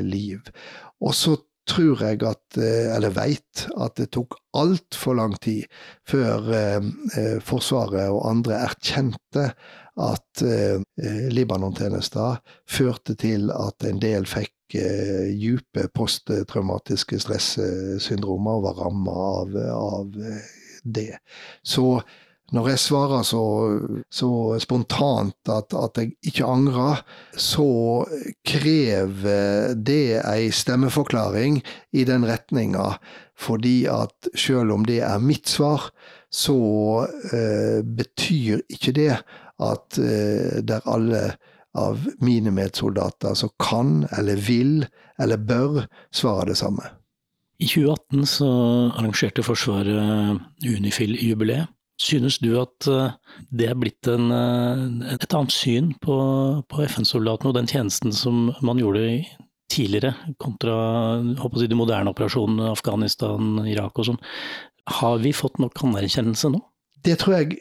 [0.07, 0.41] liv.
[1.03, 5.65] Og så tror jeg at, eller veit, at det tok altfor lang tid
[6.05, 6.45] før
[7.41, 9.47] Forsvaret og andre erkjente
[9.97, 10.43] at
[11.33, 12.38] Libanon-tjenester
[12.69, 20.22] førte til at en del fikk uh, dype posttraumatiske stressyndromer og var ramma av, av,
[20.22, 20.53] eh,
[20.84, 21.11] det.
[21.66, 21.99] Så
[22.53, 23.43] når jeg svarer så,
[24.13, 24.30] så
[24.61, 27.01] spontant at, at, jeg ikke angrer,
[27.34, 28.05] så
[28.45, 31.57] krever det ei stemmeforklaring
[31.97, 32.99] i den retninga.
[33.36, 35.89] Fordi at selv om det er mitt svar,
[36.32, 36.59] så
[37.34, 39.11] eh, betyr ikke det
[39.66, 41.26] at eh, der alle
[41.76, 44.86] av mine medsoldater som kan, eller vil,
[45.21, 45.84] eller bør
[46.15, 46.88] svare det samme.
[47.59, 48.49] I 2018 så
[48.97, 51.71] arrangerte Forsvaret Unifil-jubileet.
[52.01, 53.13] Synes du at eh,
[53.55, 56.17] det er blitt en, eh, et annet syn på,
[56.67, 59.05] på FN-soldatene og den tjenesten som man gjorde
[59.71, 60.11] tidligere,
[60.41, 60.76] kontra
[61.23, 64.19] jeg, de moderne operasjonene Afghanistan, Irak og sånn?
[64.99, 66.59] Har vi fått nok anerkjennelse nå?
[67.06, 67.58] Det tror jeg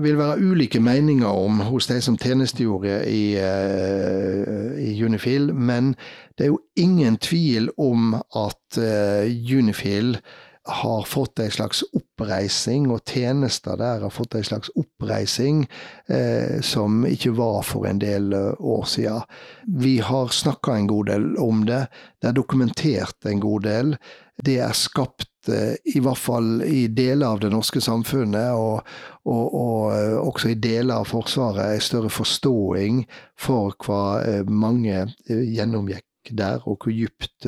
[0.00, 5.92] vil være ulike meninger om hos de som tjenestegjorde i, uh, i Unifil, men
[6.38, 10.16] det er jo ingen tvil om at uh, Unifil
[10.64, 15.64] har fått en slags oppreising, og tjenester der har fått en slags oppreising
[16.06, 19.26] eh, som ikke var for en del år siden.
[19.66, 21.86] Vi har snakka en god del om det,
[22.22, 23.96] det er dokumentert en god del.
[24.38, 28.82] Det er skapt eh, i hvert fall i deler av det norske samfunnet, og,
[29.24, 33.06] og, og eh, også i deler av Forsvaret, en større forståing
[33.40, 34.02] for hva
[34.48, 37.46] mange gjennomgikk der, og hvor dypt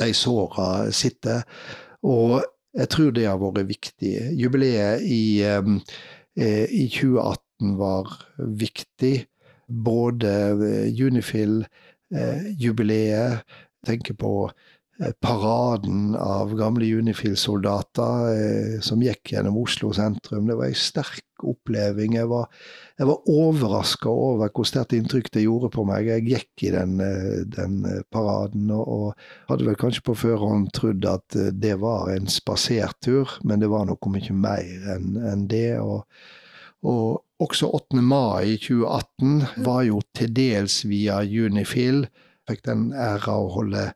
[0.00, 1.42] de såra sitter.
[2.02, 2.42] Og
[2.74, 4.32] jeg tror det har vært viktig.
[4.40, 8.08] Jubileet i, i 2018 var
[8.58, 9.26] viktig.
[9.68, 10.56] Både
[10.90, 13.42] Unifil-jubileet,
[13.86, 14.52] tenker på Eh,
[15.24, 20.46] paraden av gamle Unifil-soldater eh, som gikk gjennom Oslo sentrum.
[20.46, 22.14] Det var en sterk oppleving.
[22.20, 22.46] Jeg var,
[23.00, 26.10] jeg var overraska over hvor sterkt inntrykk det gjorde på meg.
[26.10, 27.80] Jeg gikk i den, eh, den
[28.14, 33.64] paraden og, og, hadde vel kanskje på førhånd trodd at det var en spasertur, men
[33.64, 35.80] det var noe mye mer enn en det.
[35.80, 36.06] og
[36.82, 38.00] og også 8.
[38.02, 42.08] mai 2018 var jo til dels via Unifil.
[42.50, 43.92] Fikk den æra å holde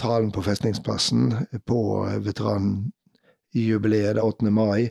[0.00, 4.50] talen på Festningsplassen på veteranjubileet 8.
[4.50, 4.88] mai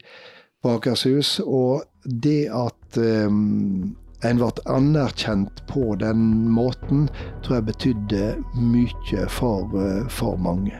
[0.63, 1.39] på Akershus.
[1.39, 7.09] Og det at um, en ble anerkjent på den måten,
[7.43, 8.25] tror jeg betydde
[8.55, 10.79] mye for, uh, for mange.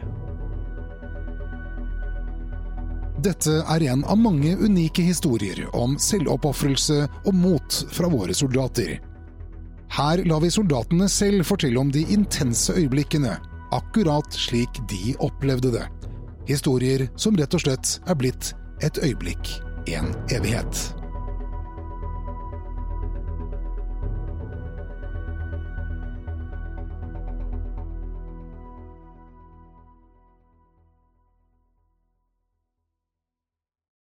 [3.24, 8.98] Dette er en av mange unike historier om selvoppofrelse og mot fra våre soldater.
[9.94, 13.38] Her lar vi soldatene selv fortelle om de intense øyeblikkene
[13.74, 15.86] akkurat slik de opplevde det.
[16.50, 18.54] Historier som rett og slett er blitt
[18.84, 19.56] et øyeblikk,
[19.88, 21.03] en evighet.